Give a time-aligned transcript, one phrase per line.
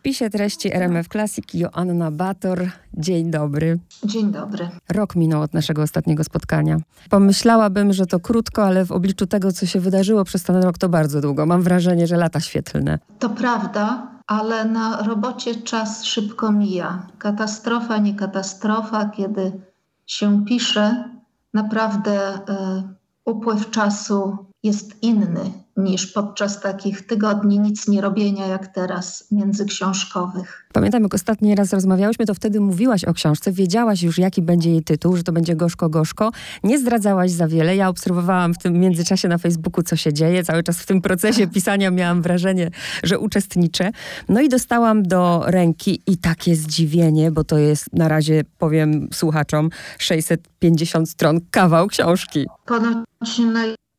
[0.00, 2.70] spisie treści RMF Classic Joanna Bator.
[2.94, 3.78] Dzień dobry.
[4.04, 4.68] Dzień dobry.
[4.88, 6.76] Rok minął od naszego ostatniego spotkania.
[7.10, 10.88] Pomyślałabym, że to krótko, ale w obliczu tego, co się wydarzyło przez ten rok, to
[10.88, 11.46] bardzo długo.
[11.46, 12.98] Mam wrażenie, że lata świetlne.
[13.18, 17.06] To prawda, ale na robocie czas szybko mija.
[17.18, 19.52] Katastrofa, nie katastrofa, kiedy
[20.06, 21.04] się pisze,
[21.54, 22.42] naprawdę y,
[23.24, 30.66] upływ czasu jest inny niż podczas takich tygodni nic nie robienia jak teraz międzyksiążkowych.
[30.72, 34.82] Pamiętam, jak ostatni raz rozmawiałyśmy, to wtedy mówiłaś o książce, wiedziałaś już, jaki będzie jej
[34.82, 36.30] tytuł, że to będzie Gorzko Gorzko.
[36.64, 37.76] Nie zdradzałaś za wiele.
[37.76, 40.44] Ja obserwowałam w tym międzyczasie na Facebooku, co się dzieje.
[40.44, 42.70] Cały czas w tym procesie pisania miałam wrażenie,
[43.02, 43.90] że uczestniczę.
[44.28, 49.70] No i dostałam do ręki i takie zdziwienie, bo to jest na razie, powiem słuchaczom,
[49.98, 52.46] 650 stron kawał książki.
[52.66, 53.04] Ponoć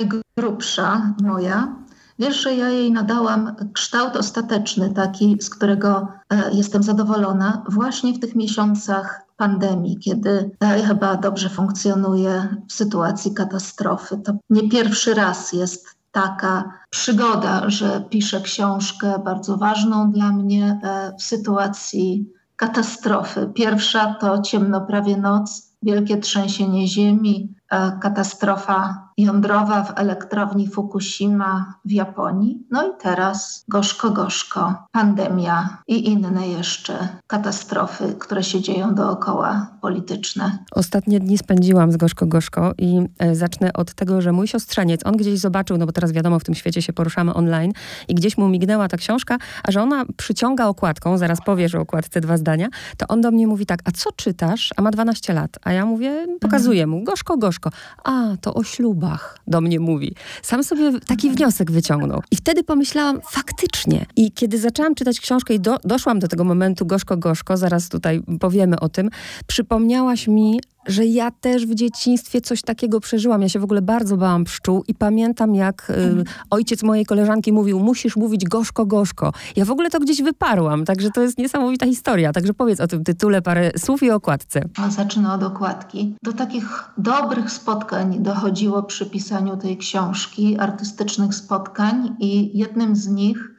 [0.02, 1.76] najgrubsza moja.
[2.20, 8.20] Wiesz, że ja jej nadałam kształt ostateczny, taki, z którego e, jestem zadowolona, właśnie w
[8.20, 14.18] tych miesiącach pandemii, kiedy e, chyba dobrze funkcjonuje w sytuacji katastrofy.
[14.18, 21.14] To nie pierwszy raz jest taka przygoda, że piszę książkę bardzo ważną dla mnie e,
[21.20, 23.52] w sytuacji katastrofy.
[23.54, 27.56] Pierwsza to Ciemno prawie noc, wielkie trzęsienie ziemi,
[28.02, 32.68] katastrofa jądrowa w elektrowni Fukushima w Japonii.
[32.72, 40.58] No i teraz gorzko, gorzko, pandemia i inne jeszcze katastrofy, które się dzieją dookoła polityczne.
[40.72, 45.18] Ostatnie dni spędziłam z gorzko, gorzko i e, zacznę od tego, że mój siostrzeniec, on
[45.18, 47.72] gdzieś zobaczył, no bo teraz wiadomo, w tym świecie się poruszamy online
[48.08, 52.22] i gdzieś mu mignęła ta książka, a że ona przyciąga okładką, zaraz powiesz o okładce
[52.22, 54.70] dwa zdania, to on do mnie mówi tak, a co czytasz?
[54.78, 55.60] A ma 12 lat.
[55.64, 57.70] A ja mówię, pokazuję mu, gorzko, gorzko.
[58.04, 59.11] A, to o ślubach
[59.48, 60.16] do mnie mówi.
[60.42, 62.24] Sam sobie taki wniosek wyciągnął.
[62.32, 64.06] I wtedy pomyślałam, faktycznie.
[64.16, 68.22] I kiedy zaczęłam czytać książkę i do, doszłam do tego momentu gorzko, gorzko, zaraz tutaj
[68.40, 69.10] powiemy o tym,
[69.48, 73.42] przypomniałaś mi że ja też w dzieciństwie coś takiego przeżyłam.
[73.42, 76.24] Ja się w ogóle bardzo bałam pszczół i pamiętam, jak y, mhm.
[76.50, 79.34] ojciec mojej koleżanki mówił, musisz mówić gorzko, gorzko.
[79.56, 82.34] Ja w ogóle to gdzieś wyparłam, także to jest niesamowita historia.
[82.34, 84.62] Także powiedz o tym tytule parę słów i okładce.
[84.90, 86.16] Zacznę od okładki.
[86.24, 93.52] Do takich dobrych spotkań dochodziło przy pisaniu tej książki, artystycznych spotkań i jednym z nich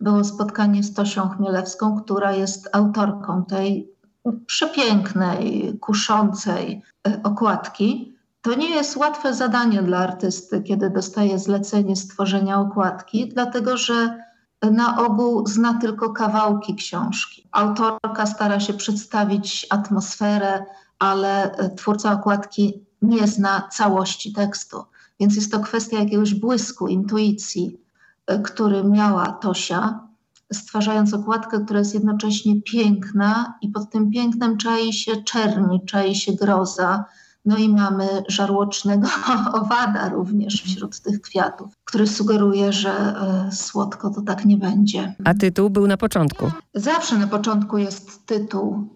[0.00, 3.97] było spotkanie z Tosią Chmielewską, która jest autorką tej
[4.46, 8.14] przepięknej, kuszącej e, okładki.
[8.42, 14.28] To nie jest łatwe zadanie dla artysty, kiedy dostaje zlecenie stworzenia okładki, dlatego że
[14.62, 17.48] na ogół zna tylko kawałki książki.
[17.52, 20.64] Autorka stara się przedstawić atmosferę,
[20.98, 24.84] ale e, twórca okładki nie zna całości tekstu.
[25.20, 27.80] Więc jest to kwestia jakiegoś błysku, intuicji,
[28.26, 30.07] e, który miała Tosia
[30.52, 36.32] stwarzając okładkę, która jest jednocześnie piękna i pod tym pięknem czai się czerni, czai się
[36.32, 37.04] groza.
[37.44, 39.08] No i mamy żarłocznego
[39.62, 45.14] owada również wśród tych kwiatów, który sugeruje, że e, słodko to tak nie będzie.
[45.24, 46.50] A tytuł był na początku?
[46.74, 48.88] Zawsze na początku jest tytuł.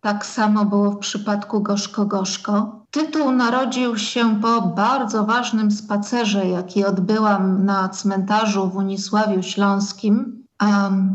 [0.00, 2.84] Tak samo było w przypadku Gorzko Gorzko.
[2.90, 10.43] Tytuł narodził się po bardzo ważnym spacerze, jaki odbyłam na cmentarzu w Unisławiu Śląskim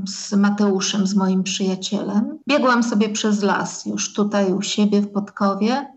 [0.07, 2.39] z Mateuszem, z moim przyjacielem.
[2.49, 5.87] Biegłam sobie przez las, już tutaj u siebie w Podkowie.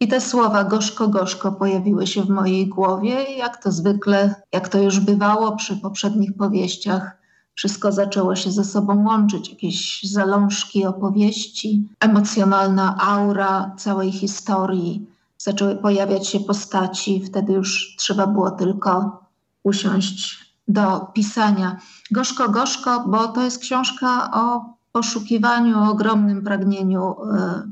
[0.00, 4.78] I te słowa gorzko, gorzko pojawiły się w mojej głowie, jak to zwykle, jak to
[4.78, 7.20] już bywało przy poprzednich powieściach,
[7.54, 15.06] wszystko zaczęło się ze sobą łączyć, jakieś zalążki opowieści, emocjonalna aura całej historii.
[15.38, 19.20] Zaczęły pojawiać się postaci, wtedy już trzeba było tylko
[19.62, 21.76] usiąść do pisania.
[22.10, 27.16] Gorzko, gorzko, bo to jest książka o poszukiwaniu, o ogromnym pragnieniu y,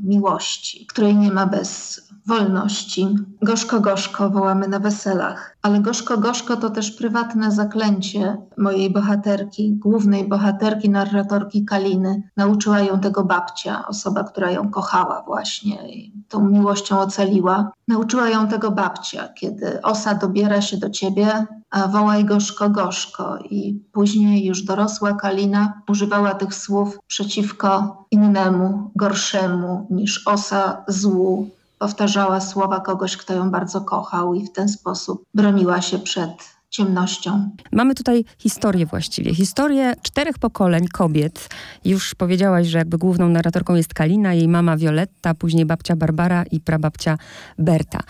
[0.05, 3.07] miłości, której nie ma bez wolności.
[3.43, 10.29] Gorzko, gorzko wołamy na weselach, ale gorzko, gorzko to też prywatne zaklęcie mojej bohaterki, głównej
[10.29, 12.23] bohaterki, narratorki Kaliny.
[12.37, 17.73] Nauczyła ją tego babcia, osoba, która ją kochała właśnie i tą miłością ocaliła.
[17.89, 23.39] Nauczyła ją tego babcia, kiedy osa dobiera się do ciebie, a wołaj gorzko, gorzko.
[23.39, 32.41] I później już dorosła Kalina używała tych słów przeciwko innemu, gorszemu niż osa złu powtarzała
[32.41, 37.51] słowa kogoś, kto ją bardzo kochał i w ten sposób broniła się przed ciemnością.
[37.73, 39.35] Mamy tutaj historię właściwie.
[39.35, 41.49] Historię czterech pokoleń kobiet.
[41.85, 46.61] Już powiedziałaś, że jakby główną narratorką jest Kalina, jej mama Violetta, później babcia Barbara i
[46.61, 47.19] prababcia
[47.59, 48.01] Berta.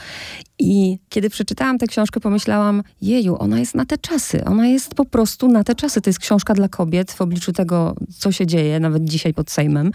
[0.58, 4.44] I kiedy przeczytałam tę książkę, pomyślałam, jeju, ona jest na te czasy.
[4.44, 6.00] Ona jest po prostu na te czasy.
[6.00, 9.90] To jest książka dla kobiet w obliczu tego, co się dzieje, nawet dzisiaj pod Sejmem.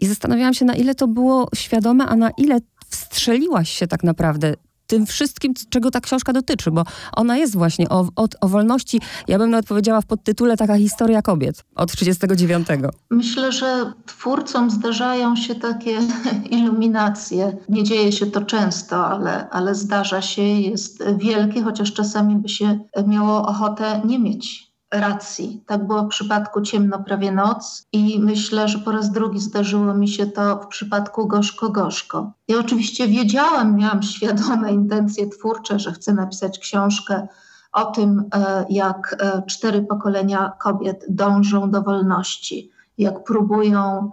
[0.00, 2.58] I zastanawiałam się, na ile to było świadome, a na ile
[2.90, 4.54] wstrzeliłaś się tak naprawdę
[4.86, 9.38] tym wszystkim, czego ta książka dotyczy, bo ona jest właśnie o, o, o wolności, ja
[9.38, 12.68] bym nawet powiedziała w podtytule taka historia kobiet od 39.
[13.10, 15.98] Myślę, że twórcom zdarzają się takie
[16.58, 17.56] iluminacje.
[17.68, 22.78] Nie dzieje się to często, ale, ale zdarza się, jest wielkie, chociaż czasami by się
[23.06, 25.64] miało ochotę nie mieć racji.
[25.66, 30.08] Tak było w przypadku Ciemno prawie noc i myślę, że po raz drugi zdarzyło mi
[30.08, 32.32] się to w przypadku Gorzko Gorzko.
[32.48, 37.28] Ja oczywiście wiedziałam, miałam świadome intencje twórcze, że chcę napisać książkę
[37.72, 44.10] o tym, e, jak e, cztery pokolenia kobiet dążą do wolności, jak próbują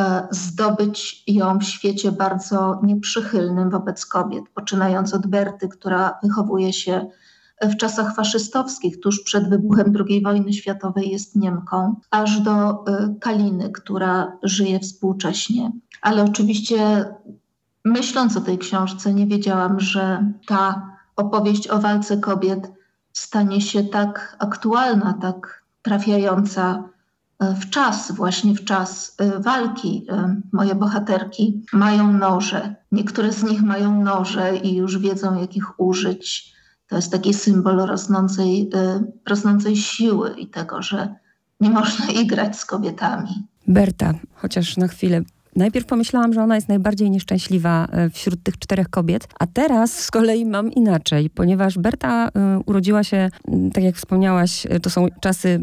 [0.00, 7.06] e, zdobyć ją w świecie bardzo nieprzychylnym wobec kobiet, poczynając od Berty, która wychowuje się
[7.62, 12.74] w czasach faszystowskich, tuż przed wybuchem II wojny światowej jest Niemką, aż do y,
[13.20, 15.72] Kaliny, która żyje współcześnie.
[16.02, 17.04] Ale oczywiście
[17.84, 22.72] myśląc o tej książce, nie wiedziałam, że ta opowieść o walce kobiet
[23.12, 26.84] stanie się tak aktualna, tak trafiająca
[27.42, 30.06] y, w czas, właśnie w czas y, walki.
[30.52, 32.74] Moje bohaterki mają noże.
[32.92, 36.55] Niektóre z nich mają noże i już wiedzą, jak ich użyć.
[36.88, 41.14] To jest taki symbol rosnącej, y, rosnącej siły i tego, że
[41.60, 43.46] nie można igrać z kobietami.
[43.66, 45.22] Berta, chociaż na chwilę
[45.56, 50.10] Najpierw pomyślałam, że ona jest najbardziej nieszczęśliwa y, wśród tych czterech kobiet, a teraz z
[50.10, 52.30] kolei mam inaczej, ponieważ Berta y,
[52.66, 53.30] urodziła się,
[53.72, 55.60] tak jak wspomniałaś, to są czasy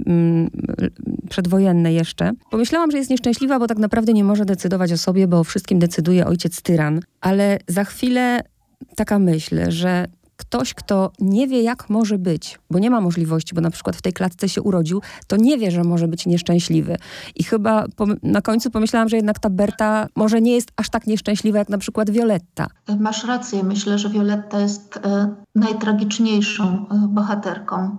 [1.29, 2.31] przedwojenne jeszcze.
[2.51, 5.79] Pomyślałam, że jest nieszczęśliwa, bo tak naprawdę nie może decydować o sobie, bo o wszystkim
[5.79, 6.99] decyduje ojciec tyran.
[7.21, 8.43] Ale za chwilę
[8.95, 10.07] taka myśl, że
[10.53, 14.01] ktoś, kto nie wie, jak może być, bo nie ma możliwości, bo na przykład w
[14.01, 16.95] tej klatce się urodził, to nie wie, że może być nieszczęśliwy.
[17.35, 17.85] I chyba
[18.23, 21.77] na końcu pomyślałam, że jednak ta Berta może nie jest aż tak nieszczęśliwa, jak na
[21.77, 22.67] przykład Violetta.
[22.99, 23.63] Masz rację.
[23.63, 27.97] Myślę, że Violetta jest e, najtragiczniejszą e, bohaterką.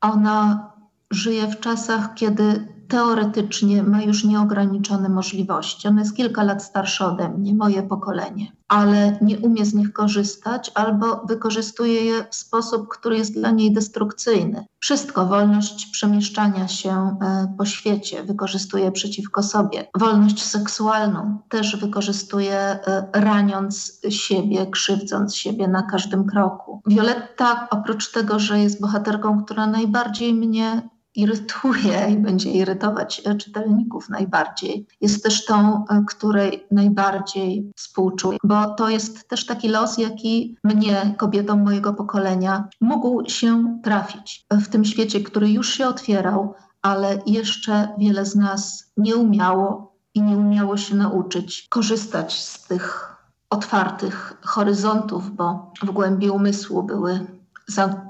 [0.00, 0.70] Ona
[1.10, 5.88] żyje w czasach, kiedy teoretycznie ma już nieograniczone możliwości.
[5.88, 10.70] Ona jest kilka lat starsza ode mnie, moje pokolenie, ale nie umie z nich korzystać
[10.74, 14.66] albo wykorzystuje je w sposób, który jest dla niej destrukcyjny.
[14.78, 19.86] Wszystko, wolność przemieszczania się e, po świecie wykorzystuje przeciwko sobie.
[19.98, 26.80] Wolność seksualną też wykorzystuje, e, raniąc siebie, krzywdząc siebie na każdym kroku.
[26.86, 34.08] Violetta, oprócz tego, że jest bohaterką, która najbardziej mnie irytuje i będzie irytować e, czytelników
[34.08, 40.56] najbardziej, jest też tą, e, której najbardziej współczuję, bo to jest też taki los, jaki
[40.64, 47.18] mnie, kobietom mojego pokolenia, mógł się trafić w tym świecie, który już się otwierał, ale
[47.26, 53.16] jeszcze wiele z nas nie umiało i nie umiało się nauczyć korzystać z tych
[53.50, 57.26] otwartych horyzontów, bo w głębi umysłu były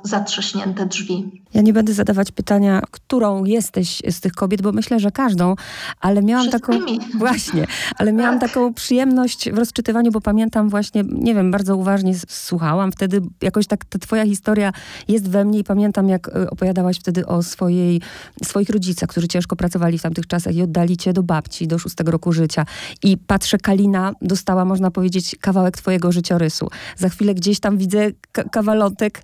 [0.03, 1.43] zatrzaśnięte drzwi.
[1.55, 5.55] Ja nie będę zadawać pytania, którą jesteś z tych kobiet, bo myślę, że każdą,
[6.01, 6.73] ale miałam taką.
[7.19, 7.67] Właśnie,
[7.99, 8.51] ale miałam tak.
[8.51, 12.93] taką przyjemność w rozczytywaniu, bo pamiętam właśnie, nie wiem, bardzo uważnie słuchałam.
[12.93, 14.73] Wtedy jakoś tak ta twoja historia
[15.09, 18.01] jest we mnie i pamiętam, jak e, opowiadałaś wtedy o swojej,
[18.45, 22.11] swoich rodzicach, którzy ciężko pracowali w tamtych czasach i oddali cię do babci do szóstego
[22.11, 22.67] roku życia.
[23.03, 26.69] I patrzę, Kalina dostała, można powiedzieć, kawałek twojego życiorysu.
[26.97, 28.11] Za chwilę gdzieś tam widzę
[28.53, 29.23] kawalotek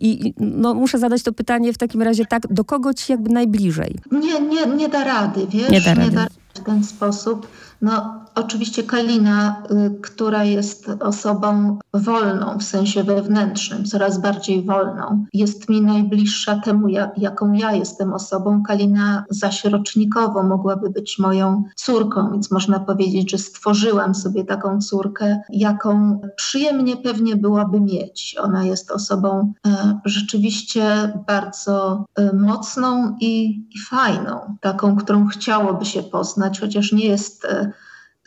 [0.00, 3.98] i no, muszę zadać to pytanie w takim razie tak, do kogo ci jakby najbliżej?
[4.10, 5.70] Nie, nie, nie da rady, wiesz?
[5.70, 6.10] Nie da rady.
[6.10, 7.48] Nie da w ten sposób.
[7.82, 15.68] No, oczywiście Kalina, y, która jest osobą wolną w sensie wewnętrznym, coraz bardziej wolną, jest
[15.68, 18.62] mi najbliższa temu, ja, jaką ja jestem osobą.
[18.62, 26.20] Kalina zaśrocznikową mogłaby być moją córką, więc można powiedzieć, że stworzyłam sobie taką córkę, jaką
[26.36, 28.36] przyjemnie pewnie byłaby mieć.
[28.40, 36.60] Ona jest osobą e, rzeczywiście bardzo e, mocną i, fajną, taką, którą chciałoby się poznać,
[36.60, 37.46] chociaż nie jest.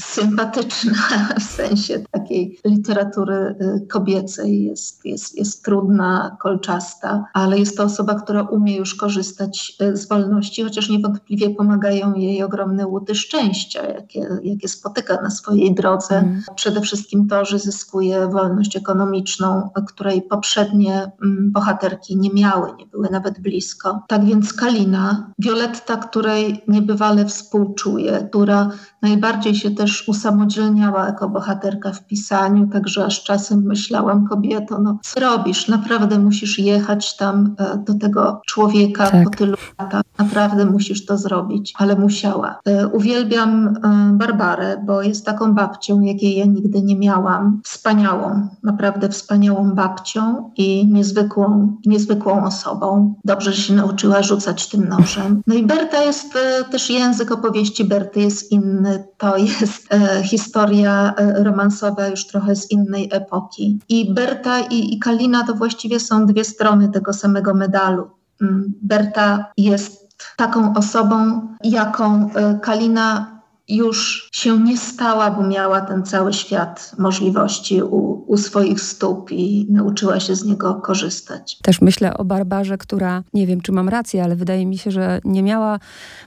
[0.04, 0.94] Sympatyczna
[1.40, 4.64] w sensie takiej literatury y, kobiecej.
[4.64, 10.08] Jest, jest, jest trudna, kolczasta, ale jest to osoba, która umie już korzystać y, z
[10.08, 16.18] wolności, chociaż niewątpliwie pomagają jej ogromne łuty szczęścia, jakie, jakie spotyka na swojej drodze.
[16.18, 16.42] Mm.
[16.56, 23.10] Przede wszystkim to, że zyskuje wolność ekonomiczną, której poprzednie mm, bohaterki nie miały, nie były
[23.12, 24.04] nawet blisko.
[24.08, 32.08] Tak więc Kalina, Violetta, której niebywale współczuje, która najbardziej się też usamodzielniała jako bohaterka w
[32.08, 35.68] pisaniu, także aż czasem myślałam, kobieto, no co robisz?
[35.68, 39.24] Naprawdę musisz jechać tam e, do tego człowieka tak.
[39.24, 40.02] po tylu latach.
[40.18, 42.60] Naprawdę musisz to zrobić, ale musiała.
[42.66, 47.62] E, uwielbiam e, Barbarę, bo jest taką babcią, jakiej ja nigdy nie miałam.
[47.64, 53.16] Wspaniałą, naprawdę wspaniałą babcią i niezwykłą, niezwykłą osobą.
[53.26, 55.42] Dobrze się nauczyła rzucać tym nożem.
[55.48, 56.34] No i Berta jest
[56.72, 59.04] też język opowieści Berty jest inny.
[59.18, 59.81] To jest
[60.24, 63.80] historia romansowa już trochę z innej epoki.
[63.90, 68.10] I Berta i, i Kalina to właściwie są dwie strony tego samego medalu.
[68.42, 70.02] Mm, Berta jest
[70.38, 73.41] taką osobą, jaką e, Kalina
[73.76, 79.68] już się nie stała, bo miała ten cały świat możliwości u, u, swoich stóp i
[79.70, 81.58] nauczyła się z niego korzystać.
[81.64, 85.20] Też myślę o Barbarze, która, nie wiem czy mam rację, ale wydaje mi się, że
[85.26, 85.80] nie miała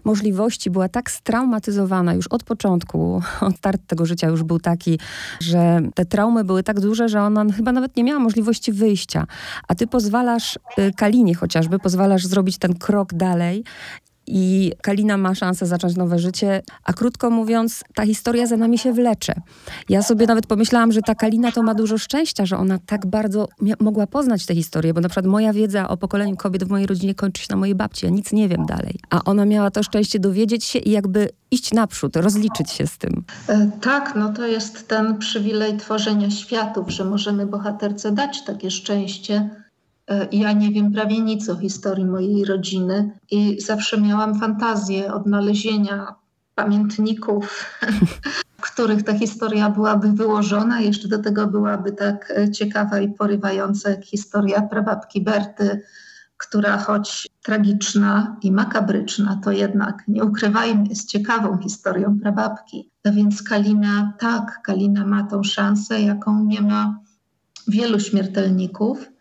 [0.04, 4.98] możliwości, była tak straumatyzowana już od początku, od start tego życia już był taki,
[5.40, 9.26] że te traumy były tak duże, że ona chyba nawet nie miała możliwości wyjścia.
[9.68, 13.64] A ty pozwalasz y, Kalinie chociażby, pozwalasz zrobić ten krok dalej
[14.26, 18.92] i Kalina ma szansę zacząć nowe życie, a krótko mówiąc, ta historia za nami się
[18.92, 19.34] wlecze.
[19.88, 23.48] Ja sobie nawet pomyślałam, że ta Kalina to ma dużo szczęścia, że ona tak bardzo
[23.80, 27.14] mogła poznać tę historię, bo na przykład moja wiedza o pokoleniu kobiet w mojej rodzinie
[27.14, 28.98] kończy się na mojej babci, ja nic nie wiem dalej.
[29.10, 33.24] A ona miała to szczęście dowiedzieć się i jakby iść naprzód, rozliczyć się z tym.
[33.48, 39.63] E, tak, no to jest ten przywilej tworzenia światów, że możemy bohaterce dać takie szczęście,
[40.32, 46.14] ja nie wiem prawie nic o historii mojej rodziny i zawsze miałam fantazję odnalezienia
[46.54, 47.64] pamiętników,
[48.58, 50.80] w których ta historia byłaby wyłożona.
[50.80, 55.82] Jeszcze do tego byłaby tak e, ciekawa i porywająca jak historia prababki Berty,
[56.36, 62.90] która choć tragiczna i makabryczna, to jednak, nie ukrywajmy, jest ciekawą historią prababki.
[63.04, 66.98] A więc Kalina, tak, Kalina ma tą szansę, jaką nie ma
[67.68, 69.13] wielu śmiertelników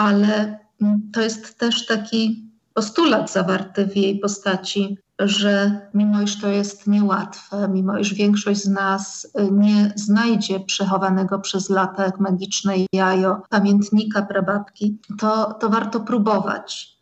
[0.00, 6.48] ale mm, to jest też taki postulat zawarty w jej postaci, że mimo iż to
[6.48, 12.74] jest niełatwe, mimo iż większość z nas y, nie znajdzie przechowanego przez lata jak magiczne
[12.92, 16.96] jajo pamiętnika prababki, to, to warto próbować,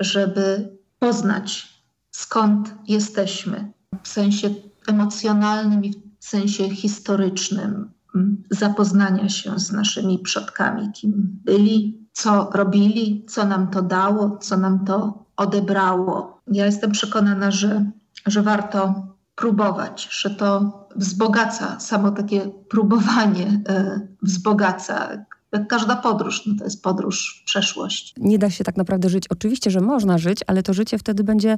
[0.00, 1.68] żeby poznać
[2.10, 3.72] skąd jesteśmy.
[4.02, 4.50] W sensie
[4.86, 11.12] emocjonalnym i w sensie historycznym, mm, zapoznania się z naszymi przodkami, kim
[11.44, 16.40] byli, co robili, co nam to dało, co nam to odebrało.
[16.46, 17.84] Ja jestem przekonana, że,
[18.26, 18.94] że warto
[19.34, 25.24] próbować, że to wzbogaca, samo takie próbowanie e, wzbogaca
[25.60, 28.14] każda podróż, no to jest podróż w przeszłość.
[28.16, 29.24] Nie da się tak naprawdę żyć.
[29.28, 31.56] Oczywiście, że można żyć, ale to życie wtedy będzie,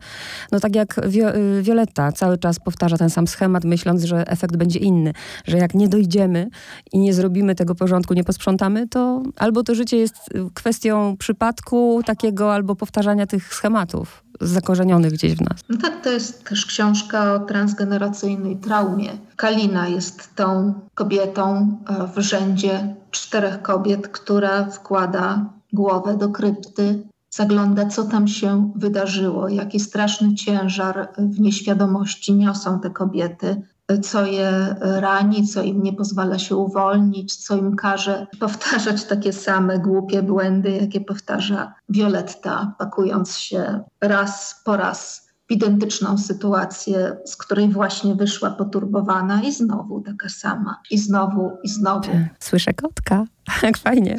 [0.52, 4.78] no tak jak y, Violetta cały czas powtarza ten sam schemat, myśląc, że efekt będzie
[4.78, 5.12] inny.
[5.44, 6.48] Że jak nie dojdziemy
[6.92, 10.16] i nie zrobimy tego porządku, nie posprzątamy, to albo to życie jest
[10.54, 15.60] kwestią przypadku takiego, albo powtarzania tych schematów zakorzenionych gdzieś w nas.
[15.68, 19.10] No tak, to jest też książka o transgeneracyjnej traumie.
[19.36, 27.86] Kalina jest tą kobietą e, w rzędzie czterech kobiet, która wkłada głowę do krypty, zagląda,
[27.86, 33.62] co tam się wydarzyło, jaki straszny ciężar w nieświadomości niosą te kobiety,
[34.02, 39.78] co je rani, co im nie pozwala się uwolnić, co im każe powtarzać takie same
[39.78, 48.14] głupie błędy, jakie powtarza Violetta, pakując się raz po raz identyczną sytuację, z której właśnie
[48.14, 50.80] wyszła poturbowana i znowu taka sama.
[50.90, 52.10] I znowu, i znowu.
[52.40, 53.24] Słyszę kotka.
[53.62, 54.16] Jak fajnie.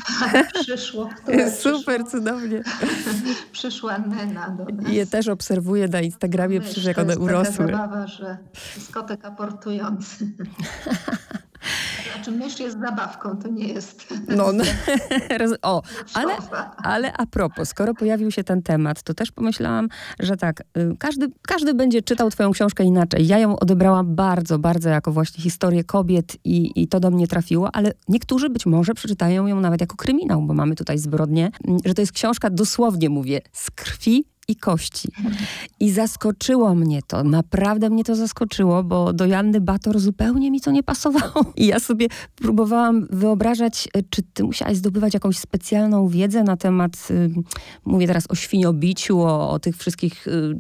[0.62, 1.10] Przyszło.
[1.64, 2.12] Super, przyszło?
[2.12, 2.64] cudownie.
[3.52, 4.92] Przyszła Nena do nas.
[4.92, 7.66] Je też obserwuję na Instagramie, przecież jak one urosły.
[7.66, 8.38] To zabawa, że
[8.76, 10.34] jest kotek aportujący.
[12.28, 14.14] Znaczy mysz jest zabawką, to nie jest...
[14.28, 14.64] No, no.
[15.62, 15.82] O,
[16.14, 16.34] ale,
[16.78, 19.88] ale a propos, skoro pojawił się ten temat, to też pomyślałam,
[20.20, 23.28] że tak, y, każdy, każdy będzie czytał twoją książkę inaczej.
[23.28, 27.76] Ja ją odebrałam bardzo, bardzo jako właśnie historię kobiet i, i to do mnie trafiło,
[27.76, 31.94] ale niektórzy być może przeczytają ją nawet jako kryminał, bo mamy tutaj zbrodnie, mm, że
[31.94, 35.10] to jest książka, dosłownie mówię, z krwi i kości.
[35.80, 40.72] I zaskoczyło mnie to, naprawdę mnie to zaskoczyło, bo do Janny Bator zupełnie mi to
[40.72, 41.54] nie pasowało.
[41.56, 46.92] I ja sobie próbowałam wyobrażać, e, czy ty musiałaś zdobywać jakąś specjalną wiedzę na temat,
[47.86, 50.56] mówię teraz o świniobiciu, o, o tych wszystkich y,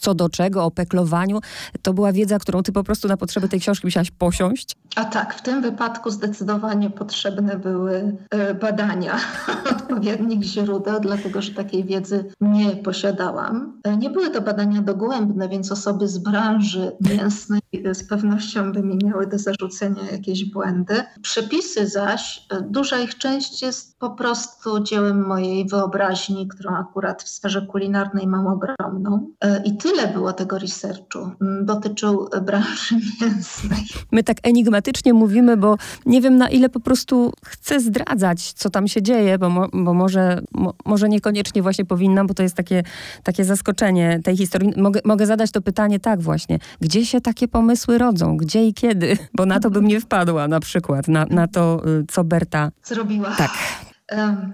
[0.00, 1.40] co do czego, o peklowaniu.
[1.82, 4.76] To była wiedza, którą ty po prostu na potrzeby tej książki musiałaś posiąść?
[4.96, 9.18] A tak, w tym wypadku zdecydowanie potrzebne były e, badania
[9.76, 13.80] odpowiednich źródeł, dlatego że takiej wiedzy nie posiadałam.
[13.84, 17.60] E, nie były to badania dogłębne, więc osoby z branży mięsnej
[17.92, 21.02] z pewnością by mi miały do zarzucenia jakieś błędy.
[21.22, 27.28] Przepisy zaś, e, duża ich część jest po prostu dziełem mojej wyobraźni, którą akurat w
[27.28, 29.30] sferze kulinarnej mam ogromną.
[29.64, 31.30] I tyle było tego researchu.
[31.62, 33.80] Dotyczył branży mięsnej.
[34.12, 35.76] My tak enigmatycznie mówimy, bo
[36.06, 39.94] nie wiem na ile po prostu chcę zdradzać, co tam się dzieje, bo, mo, bo
[39.94, 42.75] może, mo, może niekoniecznie właśnie powinnam, bo to jest takie,
[43.22, 44.72] takie zaskoczenie tej historii.
[44.76, 46.58] Mogę, mogę zadać to pytanie tak właśnie.
[46.80, 48.36] Gdzie się takie pomysły rodzą?
[48.36, 49.18] Gdzie i kiedy?
[49.34, 53.30] Bo na to bym nie wpadła na przykład, na, na to, y, co Berta zrobiła.
[53.30, 53.50] Tak.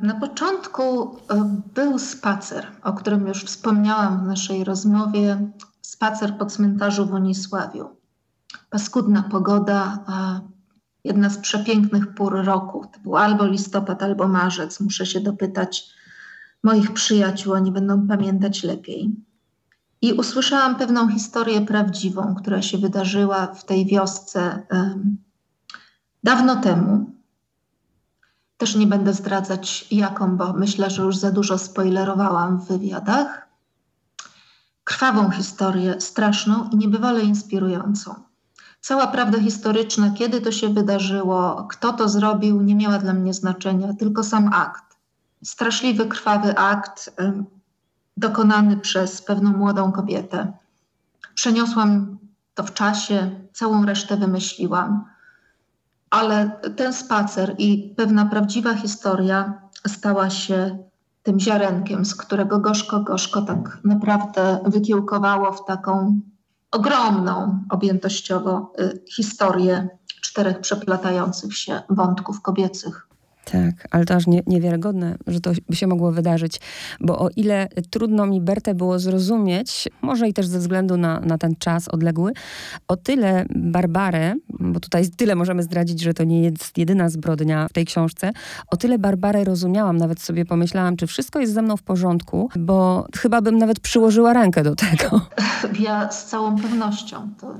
[0.02, 1.16] Na początku
[1.74, 5.50] był spacer, o którym już wspomniałam w naszej rozmowie.
[5.82, 8.02] Spacer po cmentarzu w Unisławiu
[8.72, 9.98] paskudna pogoda,
[11.04, 12.84] jedna z przepięknych pór roku.
[12.92, 14.80] To był albo listopad, albo marzec.
[14.80, 15.84] Muszę się dopytać
[16.62, 19.10] moich przyjaciół, oni będą pamiętać lepiej.
[20.02, 25.16] I usłyszałam pewną historię prawdziwą, która się wydarzyła w tej wiosce um,
[26.24, 27.12] dawno temu.
[28.56, 33.48] Też nie będę zdradzać jaką, bo myślę, że już za dużo spoilerowałam w wywiadach.
[34.84, 38.14] Krwawą historię, straszną i niebywale inspirującą.
[38.80, 43.94] Cała prawda historyczna, kiedy to się wydarzyło, kto to zrobił, nie miała dla mnie znaczenia,
[43.94, 44.91] tylko sam akt.
[45.44, 47.16] Straszliwy, krwawy akt
[48.16, 50.52] dokonany przez pewną młodą kobietę.
[51.34, 52.18] Przeniosłam
[52.54, 55.04] to w czasie, całą resztę wymyśliłam.
[56.10, 60.78] Ale ten spacer i pewna prawdziwa historia stała się
[61.22, 66.20] tym ziarenkiem, z którego gorzko, gorzko tak naprawdę wykiełkowało w taką
[66.70, 69.88] ogromną objętościowo y, historię
[70.20, 73.08] czterech przeplatających się wątków kobiecych.
[73.44, 76.60] Tak, ale to aż nie, niewiarygodne, że to by się mogło wydarzyć,
[77.00, 81.38] bo o ile trudno mi Bertę było zrozumieć, może i też ze względu na, na
[81.38, 82.32] ten czas odległy,
[82.88, 87.72] o tyle Barbarę, bo tutaj tyle możemy zdradzić, że to nie jest jedyna zbrodnia w
[87.72, 88.32] tej książce,
[88.66, 93.06] o tyle Barbarę rozumiałam, nawet sobie pomyślałam, czy wszystko jest ze mną w porządku, bo
[93.16, 95.20] chyba bym nawet przyłożyła rękę do tego.
[95.80, 97.54] Ja z całą pewnością to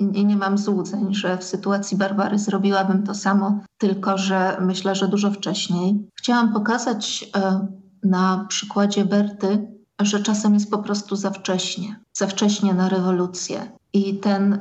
[0.00, 5.08] nie, nie mam złudzeń, że w sytuacji Barbary zrobiłabym to samo, tylko że myślę, że
[5.08, 6.08] dużo wcześniej.
[6.14, 7.66] Chciałam pokazać e,
[8.02, 9.68] na przykładzie Berty,
[10.00, 13.72] że czasem jest po prostu za wcześnie, za wcześnie na rewolucję.
[13.92, 14.58] I ten e,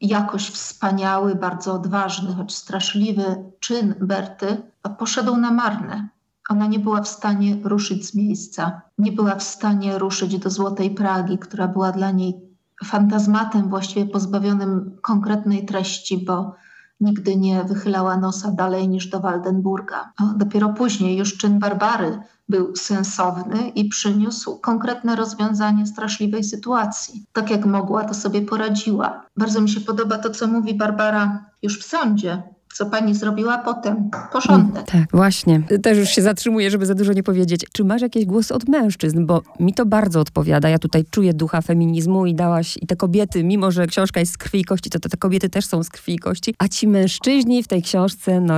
[0.00, 3.24] jakoś wspaniały, bardzo odważny, choć straszliwy
[3.60, 4.62] czyn Berty
[4.98, 6.08] poszedł na marne.
[6.50, 10.90] Ona nie była w stanie ruszyć z miejsca, nie była w stanie ruszyć do Złotej
[10.90, 12.49] Pragi, która była dla niej
[12.84, 16.54] fantazmatem właściwie pozbawionym konkretnej treści, bo
[17.00, 20.12] nigdy nie wychylała nosa dalej niż do Waldenburga.
[20.36, 27.24] dopiero później już czyn Barbary był sensowny i przyniósł konkretne rozwiązanie straszliwej sytuacji.
[27.32, 29.26] Tak jak mogła, to sobie poradziła.
[29.36, 32.42] Bardzo mi się podoba to, co mówi Barbara już w sądzie,
[32.74, 34.10] co pani zrobiła potem.
[34.32, 34.86] Porządek.
[34.86, 35.62] Tak, właśnie.
[35.82, 37.66] Też już się zatrzymuję, żeby za dużo nie powiedzieć.
[37.72, 39.26] Czy masz jakieś głosy od mężczyzn?
[39.26, 40.68] Bo mi to bardzo odpowiada.
[40.68, 44.38] Ja tutaj czuję ducha feminizmu i dałaś, i te kobiety, mimo że książka jest z
[44.38, 46.54] krwi i kości, to te kobiety też są z krwi i kości.
[46.58, 48.54] A ci mężczyźni w tej książce, no,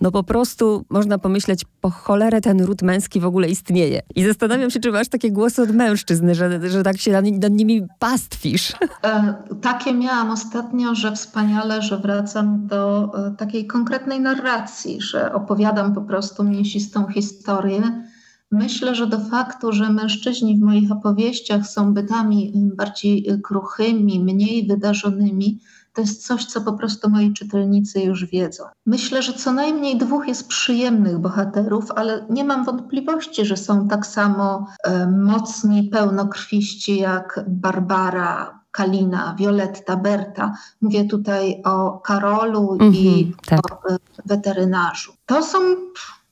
[0.00, 4.00] no po prostu można pomyśleć, po cholerę ten ród męski w ogóle istnieje.
[4.14, 7.52] I zastanawiam się, czy masz takie głosy od mężczyzn, że, że tak się nad, nad
[7.52, 8.72] nimi pastwisz.
[9.02, 15.94] E, takie miałam ostatnio, że wspaniale, że wracam do e, takiej konkretnej narracji, że opowiadam
[15.94, 18.04] po prostu mięsistą historię.
[18.50, 25.60] Myślę, że do faktu, że mężczyźni w moich opowieściach są bytami bardziej kruchymi, mniej wydarzonymi,
[25.94, 28.64] to jest coś, co po prostu moi czytelnicy już wiedzą.
[28.86, 34.06] Myślę, że co najmniej dwóch jest przyjemnych bohaterów, ale nie mam wątpliwości, że są tak
[34.06, 40.54] samo e, mocni, pełnokrwiści jak Barbara, Kalina, Violetta, Berta.
[40.80, 43.86] Mówię tutaj o Karolu mm -hmm, i tak.
[43.86, 45.12] o e, weterynarzu.
[45.26, 45.58] To są,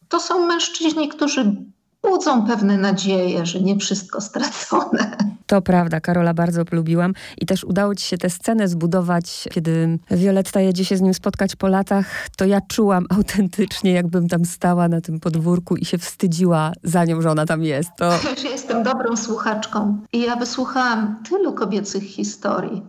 [0.09, 1.57] to są mężczyźni, którzy
[2.02, 5.16] budzą pewne nadzieje, że nie wszystko stracone.
[5.46, 10.60] To prawda, Karola bardzo lubiłam i też udało ci się tę scenę zbudować, kiedy Violetta
[10.60, 15.00] jedzie się z nim spotkać po latach, to ja czułam autentycznie, jakbym tam stała na
[15.00, 17.90] tym podwórku i się wstydziła za nią, że ona tam jest.
[17.98, 18.10] To...
[18.44, 22.82] Ja jestem dobrą słuchaczką i ja wysłuchałam tylu kobiecych historii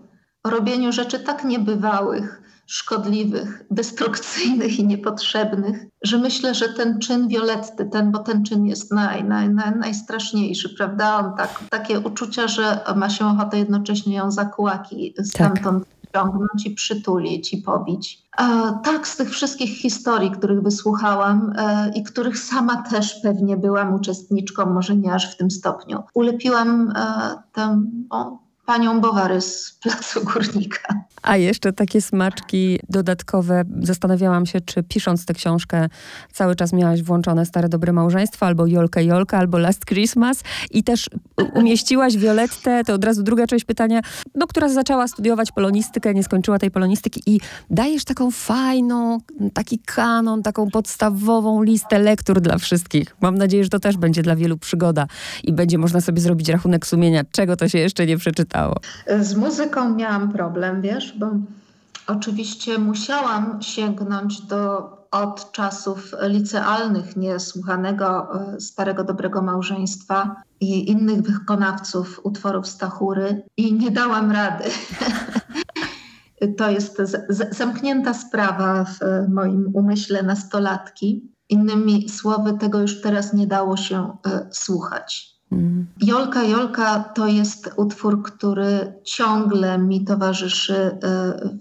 [0.44, 7.86] o robieniu rzeczy tak niebywałych, szkodliwych, destrukcyjnych i niepotrzebnych, że myślę, że ten czyn Violetty,
[7.86, 11.18] ten, bo ten czyn jest naj, naj, naj, najstraszniejszy, prawda?
[11.18, 16.12] On tak, takie uczucia, że ma się ochotę jednocześnie ją za kłaki stamtąd tak.
[16.14, 18.24] ciągnąć i przytulić i pobić.
[18.40, 18.44] E,
[18.84, 24.66] tak, z tych wszystkich historii, których wysłuchałam e, i których sama też pewnie byłam uczestniczką,
[24.66, 31.04] może nie aż w tym stopniu, ulepiłam e, tę o, panią Bowary z Placu Górnika.
[31.24, 33.64] A jeszcze takie smaczki dodatkowe.
[33.82, 35.88] Zastanawiałam się, czy pisząc tę książkę
[36.34, 41.10] cały czas miałaś włączone Stare Dobre Małżeństwo, albo Jolka Jolka, albo Last Christmas i też
[41.54, 44.02] umieściłaś Violettę, to od razu druga część pytania,
[44.36, 49.18] no, która zaczęła studiować polonistykę, nie skończyła tej polonistyki i dajesz taką fajną,
[49.54, 53.16] taki kanon, taką podstawową listę lektur dla wszystkich.
[53.22, 55.08] Mam nadzieję, że to też będzie dla wielu przygoda
[55.44, 58.18] i będzie można sobie zrobić rachunek sumienia, czego to się jeszcze nie
[58.54, 58.76] przeczytało.
[59.22, 61.32] Z muzyką miałam problem, wiesz, bo
[62.08, 72.20] oczywiście musiałam sięgnąć do od czasów licealnych niesłuchanego e, Starego Dobrego Małżeństwa i innych wykonawców
[72.24, 74.64] utworów Stachury i nie dałam rady.
[76.58, 77.02] to jest
[77.52, 81.34] zamknięta sprawa w moim umyśle nastolatki.
[81.50, 85.33] Innymi słowy, tego już teraz nie dało się e, słuchać.
[86.02, 91.00] Jolka Jolka to jest utwór, który ciągle mi towarzyszy e,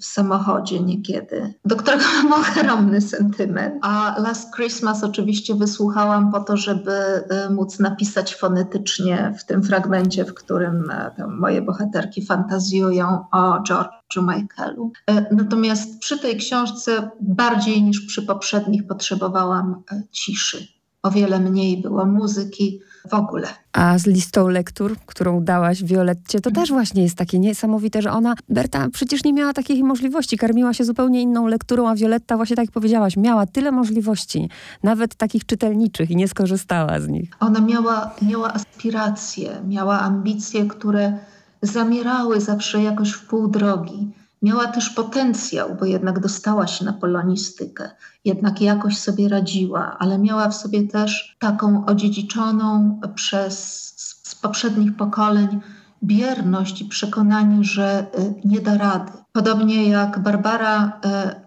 [0.01, 3.75] w samochodzie niekiedy, do którego mam ogromny sentyment.
[3.83, 10.25] A Last Christmas oczywiście wysłuchałam po to, żeby e, móc napisać fonetycznie w tym fragmencie,
[10.25, 14.93] w którym e, moje bohaterki fantazjują o George'u Michaelu.
[15.31, 20.67] Natomiast przy tej książce bardziej niż przy poprzednich potrzebowałam ciszy.
[21.03, 23.49] O wiele mniej było muzyki, w ogóle.
[23.73, 28.35] A z listą lektur, którą dałaś Violetcie, to też właśnie jest takie niesamowite, że ona,
[28.49, 32.65] Berta, przecież nie miała takiej możliwości, karmiła się zupełnie inną lekturą, a Violetta, właśnie tak
[32.65, 34.49] jak powiedziałaś, miała tyle możliwości,
[34.83, 37.31] nawet takich czytelniczych i nie skorzystała z nich.
[37.41, 41.19] Ona miała, miała aspiracje, miała ambicje, które
[41.63, 44.13] zamierały zawsze jakoś w pół drogi.
[44.43, 47.91] Miała też potencjał, bo jednak dostała się na polonistykę,
[48.25, 53.83] jednak jakoś sobie radziła, ale miała w sobie też taką odziedziczoną przez
[54.23, 55.61] z poprzednich pokoleń
[56.05, 59.13] bierność i przekonanie, że y, nie da rady.
[59.33, 60.91] Podobnie jak Barbara y,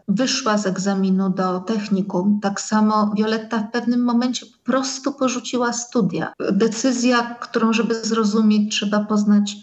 [0.08, 6.34] wyszła z egzaminu do technikum, tak samo Violetta w pewnym momencie po prostu porzuciła studia.
[6.52, 9.56] Decyzja, którą, żeby zrozumieć, trzeba poznać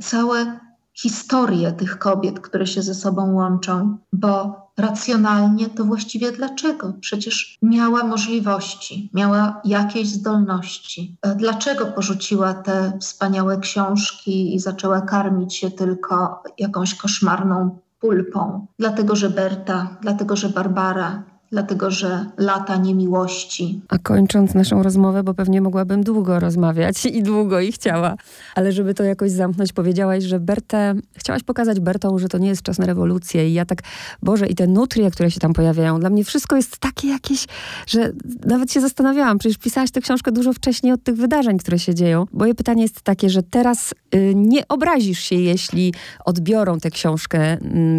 [0.00, 0.60] całe
[0.98, 6.92] historię tych kobiet, które się ze sobą łączą, bo racjonalnie to właściwie dlaczego?
[7.00, 11.16] Przecież miała możliwości, miała jakieś zdolności.
[11.22, 18.66] E, dlaczego porzuciła te wspaniałe książki i zaczęła karmić się tylko jakąś koszmarną pulpą?
[18.78, 23.80] Dlatego, że Berta, dlatego, że Barbara, dlatego że lata niemiłości.
[23.88, 28.14] A kończąc naszą rozmowę, bo pewnie mogłabym długo rozmawiać i długo i chciała,
[28.54, 32.62] ale żeby to jakoś zamknąć, powiedziałaś, że Bertę, chciałaś pokazać Bertą, że to nie jest
[32.62, 33.78] czas na rewolucję i ja tak,
[34.22, 37.46] Boże, i te nutrie, które się tam pojawiają, dla mnie wszystko jest takie jakieś,
[37.86, 38.12] że
[38.46, 42.26] nawet się zastanawiałam, przecież pisałaś tę książkę dużo wcześniej od tych wydarzeń, które się dzieją.
[42.32, 47.58] Moje pytanie jest takie, że teraz y, nie obrazisz się, jeśli odbiorą tę książkę y,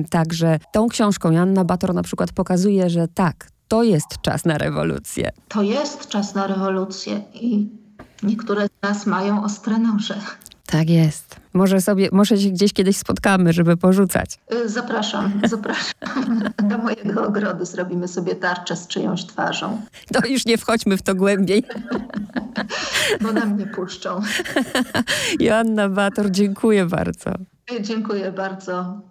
[0.10, 3.39] tak, że tą książką Janna Bator na przykład pokazuje, że tak,
[3.70, 5.32] to jest czas na rewolucję.
[5.48, 7.70] To jest czas na rewolucję i
[8.24, 10.16] niektóre z nas mają ostre noże.
[10.66, 11.36] Tak jest.
[11.54, 14.40] Może sobie, może się gdzieś kiedyś spotkamy, żeby porzucać.
[14.54, 15.94] Y, zapraszam, zapraszam.
[16.70, 19.82] Do mojego ogrodu zrobimy sobie tarczę z czyjąś twarzą.
[20.14, 21.64] To już nie wchodźmy w to głębiej.
[23.22, 24.22] Bo nam nie puszczą.
[25.40, 27.32] Joanna Bator, dziękuję bardzo.
[27.82, 29.02] Dziękuję bardzo.